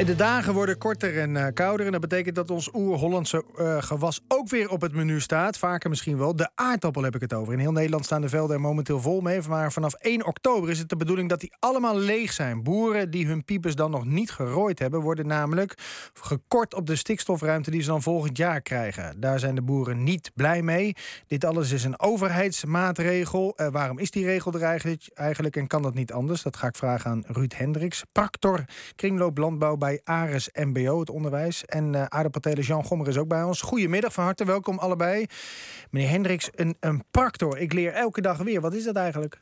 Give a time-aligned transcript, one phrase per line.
[0.00, 1.86] De dagen worden korter en uh, kouder.
[1.86, 5.58] En dat betekent dat ons oer-Hollandse uh, gewas ook weer op het menu staat.
[5.58, 6.36] Vaker misschien wel.
[6.36, 7.52] De aardappel heb ik het over.
[7.52, 9.40] In heel Nederland staan de velden er momenteel vol mee.
[9.48, 12.62] Maar vanaf 1 oktober is het de bedoeling dat die allemaal leeg zijn.
[12.62, 15.00] Boeren die hun piepers dan nog niet gerooid hebben...
[15.00, 15.74] worden namelijk
[16.12, 19.20] gekort op de stikstofruimte die ze dan volgend jaar krijgen.
[19.20, 20.94] Daar zijn de boeren niet blij mee.
[21.26, 23.54] Dit alles is een overheidsmaatregel.
[23.56, 24.62] Uh, waarom is die regel er
[25.14, 26.42] eigenlijk, en kan dat niet anders?
[26.42, 28.02] Dat ga ik vragen aan Ruud Hendricks.
[28.12, 28.64] Practor,
[28.96, 31.64] kringloop landbouw bij bij Ares MBO, het onderwijs.
[31.64, 33.60] En uh, aardappelteler Jean Gommer is ook bij ons.
[33.60, 35.26] Goedemiddag, van harte welkom allebei.
[35.90, 37.58] Meneer Hendricks, een, een practor.
[37.58, 38.60] Ik leer elke dag weer.
[38.60, 39.40] Wat is dat eigenlijk?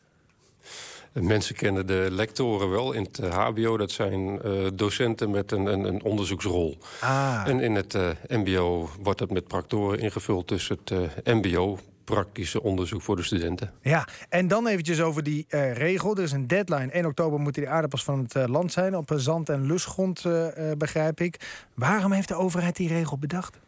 [1.12, 3.77] Mensen kennen de lectoren wel in het HBO.
[3.77, 6.79] Dat zijn uh, docenten met een, een, een onderzoeksrol.
[7.01, 7.43] Ah.
[7.46, 10.91] En in het uh, MBO wordt dat met practoren ingevuld tussen het
[11.24, 13.73] uh, MBO praktische onderzoek voor de studenten.
[13.83, 16.16] Ja, en dan eventjes over die uh, regel.
[16.16, 16.93] Er is een deadline.
[16.93, 18.97] 1 oktober moeten die aardappels van het uh, land zijn.
[18.97, 20.47] Op zand- en lusgrond, uh,
[20.79, 21.65] begrijp ik.
[21.75, 23.59] Waarom heeft de overheid die regel bedacht?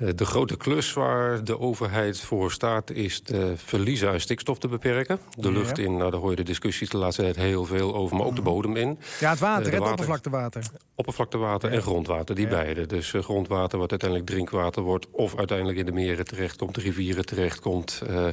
[0.00, 4.68] Eh, de grote klus waar de overheid voor staat is de verliezen aan stikstof te
[4.68, 5.18] beperken.
[5.36, 8.16] De lucht in, nou, daar hoor je de discussies de laatste tijd heel veel over,
[8.16, 8.98] maar ook de bodem in.
[9.20, 10.64] Ja, het water, eh, het oppervlaktewater.
[10.94, 12.86] Oppervlaktewater en grondwater, die beide.
[12.86, 15.06] Dus uh, grondwater wat uiteindelijk drinkwater wordt...
[15.10, 18.02] of uiteindelijk in de meren terechtkomt, de rivieren terechtkomt...
[18.10, 18.26] Uh,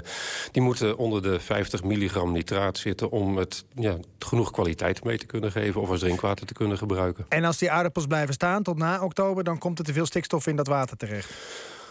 [0.52, 3.10] die moeten onder de 50 milligram nitraat zitten...
[3.10, 5.82] om het ja, genoeg kwaliteit mee te kunnen geven...
[5.82, 7.26] of als drinkwater te kunnen gebruiken.
[7.30, 9.44] En als die aardappels blijven staan tot na oktober...
[9.44, 11.30] dan komt er te veel stikstof in dat water terecht?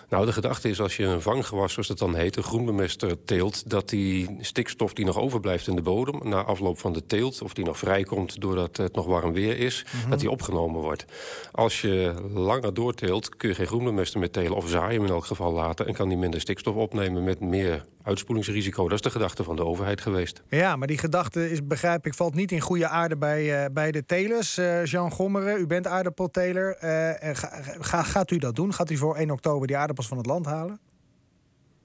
[0.09, 3.71] Nou, de gedachte is als je een vanggewas, zoals het dan heet, een groenbemester teelt,
[3.71, 7.55] dat die stikstof die nog overblijft in de bodem, na afloop van de teelt, of
[7.55, 10.11] die nog vrijkomt doordat het nog warm weer is, mhm.
[10.11, 11.05] dat die opgenomen wordt.
[11.53, 15.53] Als je langer doorteelt, kun je geen groenbemester meer telen, of zaaien in elk geval
[15.53, 18.83] laten, en kan die minder stikstof opnemen met meer uitspoelingsrisico.
[18.83, 20.43] Dat is de gedachte van de overheid geweest.
[20.49, 23.93] Ja, maar die gedachte is, begrijp ik, valt niet in goede aarde bij, uh, bij
[23.93, 24.59] de telers.
[24.59, 26.77] Uh, Jean Gommeren, u bent aardappelteler.
[26.83, 27.35] Uh,
[27.81, 28.73] ga, gaat u dat doen?
[28.73, 30.79] Gaat u voor 1 oktober die aardappels van het land halen?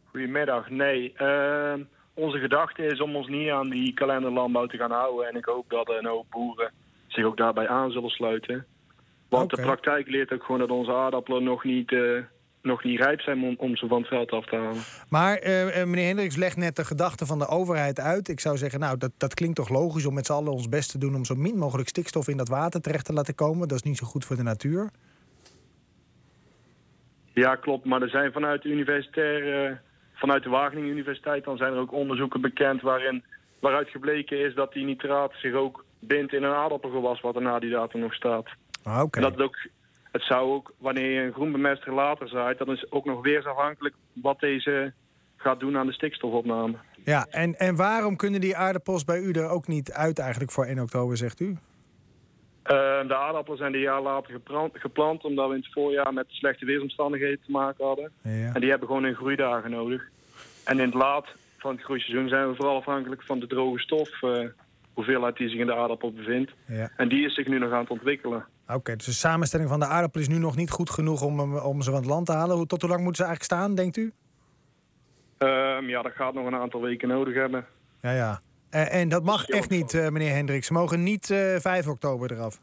[0.05, 0.69] Goedemiddag.
[0.69, 1.13] Nee,
[2.13, 5.27] onze gedachte is om ons niet aan die kalenderlandbouw te gaan houden.
[5.27, 6.71] En ik hoop dat een hoop boeren
[7.07, 8.65] zich ook daarbij aan zullen sluiten.
[9.29, 11.95] Want de praktijk leert ook gewoon dat onze aardappelen nog niet
[12.61, 14.81] nog niet rijp zijn om, om ze van het veld af te halen.
[15.09, 18.27] Maar uh, meneer Hendricks legt net de gedachte van de overheid uit.
[18.27, 20.91] Ik zou zeggen, nou, dat, dat klinkt toch logisch om met z'n allen ons best
[20.91, 21.15] te doen...
[21.15, 23.67] om zo min mogelijk stikstof in dat water terecht te laten komen.
[23.67, 24.89] Dat is niet zo goed voor de natuur.
[27.33, 27.85] Ja, klopt.
[27.85, 29.81] Maar er zijn vanuit de universitair...
[30.13, 32.81] vanuit de Wageningen Universiteit dan zijn er ook onderzoeken bekend...
[32.81, 33.23] waarin,
[33.59, 37.21] waaruit gebleken is dat die nitraat zich ook bindt in een aardappelgewas...
[37.21, 38.47] wat er na die datum nog staat.
[38.83, 39.17] Ah, oké.
[39.17, 39.57] En dat het ook
[40.11, 44.39] het zou ook, wanneer je een groenbemester later zaait, dat is ook nog weersafhankelijk wat
[44.39, 44.93] deze
[45.35, 46.75] gaat doen aan de stikstofopname.
[47.03, 50.65] Ja, en, en waarom kunnen die aardappels bij u er ook niet uit eigenlijk voor
[50.65, 51.45] 1 oktober, zegt u?
[51.45, 51.57] Uh,
[53.07, 56.65] de aardappelen zijn een jaar later geplant, geplant, omdat we in het voorjaar met slechte
[56.65, 58.11] weersomstandigheden te maken hadden.
[58.21, 58.53] Ja.
[58.53, 60.09] En die hebben gewoon een groeidagen nodig.
[60.63, 64.21] En in het laat van het groeiseizoen zijn we vooral afhankelijk van de droge stof,
[64.21, 64.47] uh,
[64.93, 66.51] hoeveelheid die zich in de aardappel bevindt.
[66.65, 66.91] Ja.
[66.97, 68.45] En die is zich nu nog aan het ontwikkelen.
[68.73, 71.81] Oké, dus de samenstelling van de aardappel is nu nog niet goed genoeg om, om
[71.81, 72.67] ze van het land te halen.
[72.67, 74.13] Tot hoe lang moeten ze eigenlijk staan, denkt u?
[75.37, 77.65] Um, ja, dat gaat nog een aantal weken nodig hebben.
[78.01, 78.41] Ja, ja.
[78.69, 80.67] En, en dat mag echt niet, uh, meneer Hendricks.
[80.67, 82.59] Ze mogen niet uh, eh, 5 oktober eraf.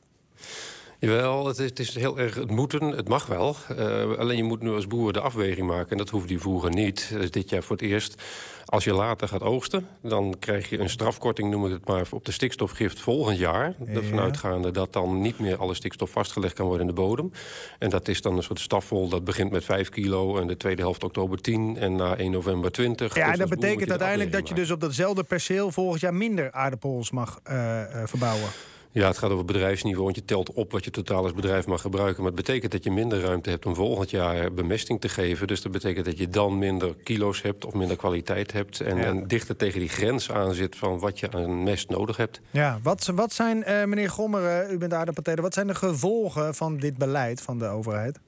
[1.00, 2.88] Jawel, het is, het is heel erg het moeten.
[2.88, 3.56] Het mag wel.
[3.72, 5.90] Uh, alleen je moet nu als boer de afweging maken.
[5.90, 7.08] En dat hoeft die boeren niet.
[7.12, 8.22] Dus dit jaar voor het eerst.
[8.64, 12.24] Als je later gaat oogsten, dan krijg je een strafkorting, noem ik het maar, op
[12.24, 13.74] de stikstofgift volgend jaar.
[13.84, 13.92] Ja.
[13.92, 17.32] Ervan uitgaande dat dan niet meer alle stikstof vastgelegd kan worden in de bodem.
[17.78, 20.82] En dat is dan een soort stafvol, dat begint met 5 kilo en de tweede
[20.82, 23.14] helft oktober 10 en na 1 november 20.
[23.14, 27.10] Ja, dus dat betekent uiteindelijk dat je dus op datzelfde perceel volgend jaar minder aardappels
[27.10, 28.48] mag uh, uh, verbouwen.
[28.90, 31.80] Ja, het gaat over bedrijfsniveau, want je telt op wat je totaal als bedrijf mag
[31.80, 32.22] gebruiken.
[32.22, 35.46] Maar het betekent dat je minder ruimte hebt om volgend jaar bemesting te geven.
[35.46, 38.80] Dus dat betekent dat je dan minder kilo's hebt of minder kwaliteit hebt.
[38.80, 42.40] En, en dichter tegen die grens aan zit van wat je aan mest nodig hebt.
[42.50, 46.54] Ja, wat, wat zijn, uh, meneer Gommer, uh, u bent aardappelteler, wat zijn de gevolgen
[46.54, 48.20] van dit beleid van de overheid?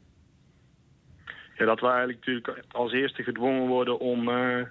[1.57, 4.29] Ja, dat we eigenlijk natuurlijk als eerste gedwongen worden om...
[4.29, 4.63] Uh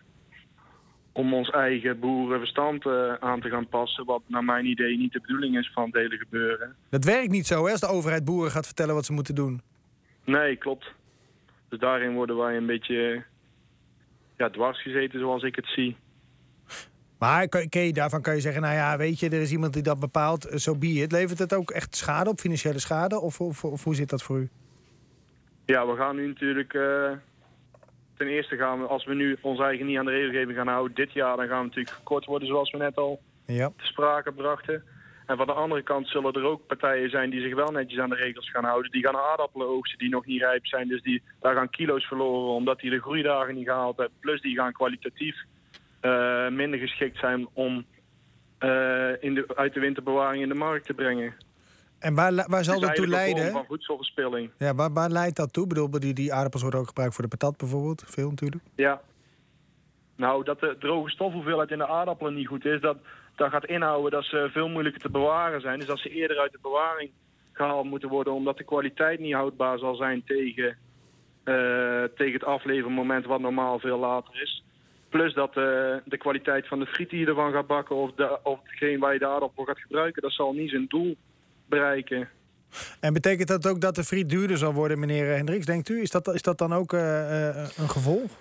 [1.11, 4.06] om ons eigen boerenverstand uh, aan te gaan passen.
[4.06, 6.75] Wat naar mijn idee niet de bedoeling is van het hele gebeuren.
[6.89, 9.61] Dat werkt niet zo hè, als de overheid boeren gaat vertellen wat ze moeten doen.
[10.25, 10.91] Nee, klopt.
[11.69, 13.23] Dus daarin worden wij een beetje
[14.38, 15.97] ja, dwars gezeten zoals ik het zie.
[17.19, 20.00] Maar okay, daarvan kan je zeggen, nou ja, weet je, er is iemand die dat
[20.00, 21.11] bepaalt, zo so be it.
[21.11, 23.19] Levert het ook echt schade op, financiële schade?
[23.19, 24.50] Of, of, of, hoe zit dat voor u?
[25.65, 26.73] Ja, we gaan nu natuurlijk...
[26.73, 27.11] Uh,
[28.19, 30.95] ten eerste gaan we, als we nu ons eigen niet aan de regelgeving gaan houden
[30.95, 33.68] dit jaar, dan gaan we natuurlijk gekort worden zoals we net al ja.
[33.68, 34.83] te sprake brachten.
[35.25, 38.10] En van de andere kant zullen er ook partijen zijn die zich wel netjes aan
[38.10, 38.92] de regels gaan houden.
[38.92, 40.88] Die gaan aardappelen oogsten die nog niet rijp zijn.
[40.88, 44.18] Dus die, daar gaan kilo's verloren omdat die de groeidagen niet gehaald hebben.
[44.19, 45.36] Plus die gaan kwalitatief
[46.01, 47.86] uh, minder geschikt zijn om
[48.60, 51.33] uh, in de, uit de winterbewaring in de markt te brengen.
[52.00, 53.51] En waar, waar zal dat toe leiden?
[53.51, 54.51] van voedselverspilling.
[54.57, 55.63] Ja, waar, waar leidt dat toe?
[55.63, 58.04] Ik bedoel, die, die aardappels worden ook gebruikt voor de patat bijvoorbeeld.
[58.07, 58.63] Veel natuurlijk.
[58.75, 59.01] Ja.
[60.16, 62.98] Nou, dat de droge stofhoeveelheid in de aardappelen niet goed is, dat,
[63.36, 65.80] dat gaat inhouden dat ze veel moeilijker te bewaren zijn.
[65.80, 67.12] Dus dat ze eerder uit de bewaring
[67.51, 70.78] gehaald moeten worden, omdat de kwaliteit niet houdbaar zal zijn tegen,
[71.44, 74.63] eh, tegen het aflevermoment, wat normaal veel later is.
[75.10, 78.40] Plus dat eh, de kwaliteit van de friet die je ervan gaat bakken of, de,
[78.44, 81.16] of hetgeen waar je de aardappel gaat gebruiken, dat zal niet zijn doel
[81.69, 82.30] bereiken.
[83.00, 86.01] En betekent dat ook dat de friet duurder zal worden, meneer Hendricks, denkt u?
[86.01, 88.31] Is dat, is dat dan ook uh, een gevolg?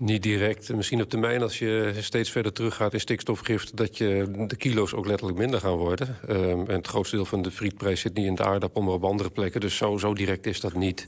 [0.00, 0.74] Niet direct.
[0.74, 3.76] Misschien op termijn, als je steeds verder teruggaat in stikstofgift...
[3.76, 6.16] dat je de kilo's ook letterlijk minder gaan worden.
[6.30, 8.82] Um, en het grootste deel van de frietprijs zit niet in de aardappel...
[8.82, 9.60] maar op andere plekken.
[9.60, 11.06] Dus zo, zo direct is dat niet.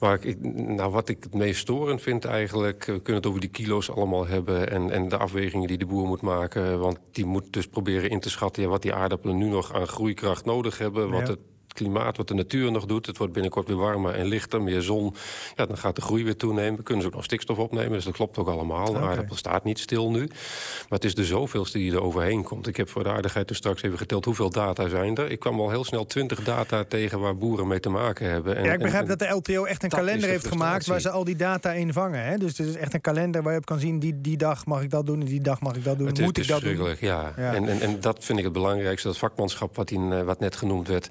[0.00, 2.84] Maar ik, nou, wat ik het meest storend vind eigenlijk...
[2.84, 4.70] we kunnen het over die kilo's allemaal hebben...
[4.70, 6.78] en, en de afwegingen die de boer moet maken.
[6.78, 8.62] Want die moet dus proberen in te schatten...
[8.62, 11.10] Ja, wat die aardappelen nu nog aan groeikracht nodig hebben...
[11.10, 11.32] wat Ja.
[11.32, 11.40] het
[11.76, 13.06] klimaat, wat de natuur nog doet.
[13.06, 15.14] Het wordt binnenkort weer warmer en lichter, meer zon.
[15.56, 16.82] Ja, dan gaat de groei weer toenemen.
[16.82, 18.84] Kunnen ze ook nog stikstof opnemen, dus dat klopt ook allemaal.
[18.84, 19.06] De Oké.
[19.06, 20.26] aardappel staat niet stil nu.
[20.26, 22.66] Maar het is de zoveelste die er overheen komt.
[22.66, 25.30] Ik heb voor de aardigheid dus straks even geteld hoeveel data zijn er.
[25.30, 28.56] Ik kwam al heel snel 20 data tegen waar boeren mee te maken hebben.
[28.56, 31.00] En, Ja, ik begrijp en- dat de LTO echt een kalender de heeft gemaakt waar
[31.00, 32.24] ze al die data in vangen.
[32.24, 32.36] Hè?
[32.36, 34.82] Dus het is echt een kalender waar je op kan zien, die, die dag mag
[34.82, 36.06] ik dat doen en die dag mag ik dat doen.
[36.06, 36.76] Het is, Moet ik dat doen?
[37.00, 37.32] ja.
[37.36, 37.54] Ja.
[37.54, 40.56] En, en, en dat vind ik het belangrijkste, dat vakmanschap wat, in, eh, wat net
[40.56, 41.08] genoemd werd.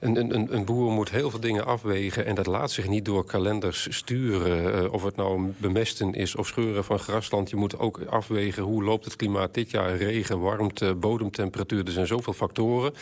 [0.00, 2.26] Een, een, boer moet heel veel dingen afwegen...
[2.26, 4.74] en dat laat zich niet door kalenders sturen.
[4.74, 7.50] Eh, of het nou bemesten is of scheuren van grasland.
[7.50, 9.96] Je moet ook afwegen hoe loopt het klimaat dit jaar.
[9.96, 12.92] Regen, warmte, bodemtemperatuur, er zijn zoveel factoren.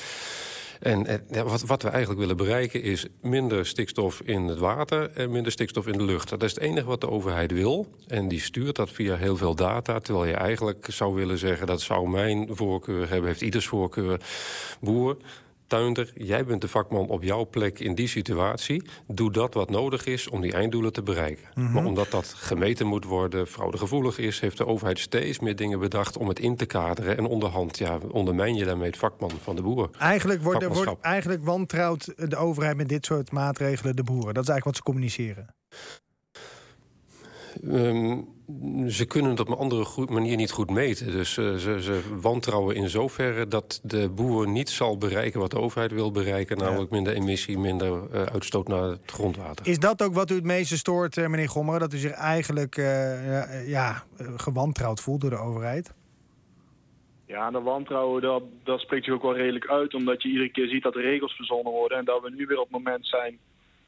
[0.83, 5.31] En eh, wat, wat we eigenlijk willen bereiken is minder stikstof in het water en
[5.31, 6.29] minder stikstof in de lucht.
[6.29, 7.87] Dat is het enige wat de overheid wil.
[8.07, 9.99] En die stuurt dat via heel veel data.
[9.99, 14.21] Terwijl je eigenlijk zou willen zeggen dat zou mijn voorkeur hebben, heeft ieders voorkeur.
[14.81, 15.17] Boer,
[15.73, 18.83] tuinder, jij bent de vakman op jouw plek in die situatie.
[19.07, 21.73] Doe dat wat nodig is om die einddoelen te bereiken.
[21.73, 24.41] Maar omdat dat gemeten moet worden, fraudegevoelig is...
[24.41, 27.17] heeft de overheid steeds meer dingen bedacht om het in te kaderen.
[27.17, 29.91] En onderhand ja, ondermijn je daarmee het vakman van de boer.
[29.99, 31.05] Eigenlijk, wordt, wordt, Vakmanschap.
[31.05, 34.35] eigenlijk wantrouwt de overheid met dit soort maatregelen de boeren.
[34.35, 35.55] Dat is eigenlijk wat ze communiceren.
[37.69, 38.21] Ehm,
[38.89, 41.07] ze kunnen het op een andere manier niet goed meten.
[41.07, 45.59] Dus eh, ze, ze wantrouwen in zoverre dat de boer niet zal bereiken wat de
[45.59, 46.59] overheid wil bereiken.
[46.59, 49.67] Namelijk minder emissie, minder eh, uitstoot naar het grondwater.
[49.67, 51.81] Is dat ook wat u het meeste stoort, eh, meneer Gommeren?
[51.81, 52.85] Dat u zich eigenlijk eh,
[53.27, 54.03] ja, ja,
[54.37, 55.95] gewantrouwd voelt door de overheid?
[57.27, 59.95] Ja, de wantrouwen, dat, dat spreekt zich ook wel redelijk uit.
[59.95, 61.99] Omdat je iedere keer ziet dat er regels verzonnen worden.
[61.99, 63.39] En dat we nu weer op het moment zijn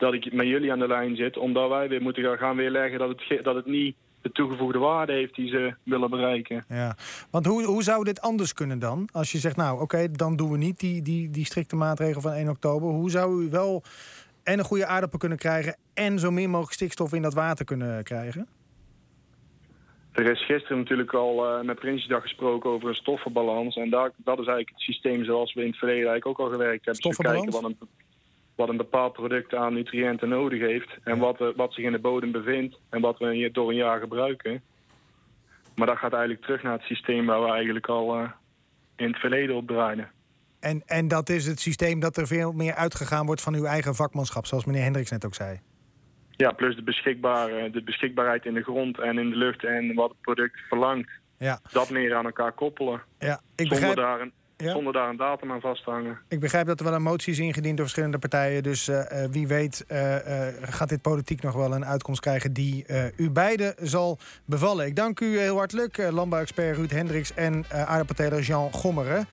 [0.04, 1.36] dat ik met jullie aan de lijn zit.
[1.36, 5.12] Omdat wij weer moeten gaan- gaan weerleggen dat het, dat het niet de toegevoegde waarde
[5.12, 6.64] heeft die ze willen bereiken.
[6.68, 6.96] Ja.
[7.30, 9.08] Want hoe, hoe zou dit anders kunnen dan?
[9.12, 12.32] Als je zegt, nou oké, dan doen we niet die, die, die strikte maatregel van
[12.32, 12.88] 1 oktober.
[12.88, 13.82] Hoe zou u wel
[14.42, 15.76] en een goede aardappel kunnen krijgen...
[15.94, 18.48] en zo min mogelijk stikstof in dat water kunnen krijgen?
[20.12, 23.76] Er is gisteren natuurlijk al eh, met Prinsjesdag gesproken over een stoffenbalans.
[23.76, 26.52] En daar, dat is eigenlijk het systeem zoals we in het verleden eigenlijk ook al
[26.52, 27.02] gewerkt hebben.
[27.02, 27.78] Dus we kijken Stoffenbalans?
[27.78, 28.03] wat een,
[28.54, 30.96] wat een bepaald product aan nutriënten nodig heeft.
[31.04, 32.78] En wat, eh, wat zich in de bodem bevindt.
[32.90, 34.62] En wat we hier door een jaar gebruiken.
[35.74, 38.30] Maar dat gaat eigenlijk terug naar het systeem waar we eigenlijk al eh,
[38.96, 40.10] in het verleden op draaiden.
[40.60, 43.94] En, en dat is het systeem dat er veel meer uitgegaan wordt van uw eigen
[43.94, 44.46] vakmanschap...
[44.46, 45.60] zoals meneer Hendricks net ook zei.
[46.30, 50.08] Ja, plus de, beschikbare, de beschikbaarheid in de grond en in de lucht en wat
[50.08, 51.10] het product verlangt.
[51.38, 53.02] Ja, Dat meer aan elkaar koppelen.
[53.18, 53.34] ja.
[53.34, 54.72] Ik, Zonder begrijp, daar, een, Ja.
[54.72, 56.18] zonder daar een datum aan vast te hangen.
[56.28, 58.62] ik begrijp dat er wel een motie is ingediend door verschillende partijen.
[58.62, 60.16] Dus eh, eh, wie weet eh,
[60.60, 62.52] gaat dit politiek nog wel een uitkomst krijgen...
[62.52, 62.84] die
[63.16, 64.86] u beiden zal bevallen.
[64.86, 67.34] Ik dank u heel hartelijk, landbouwexpert Ruud Hendricks...
[67.34, 69.22] en aardappelteler Jean Gommeren.